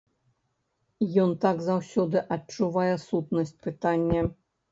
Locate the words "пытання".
3.67-4.21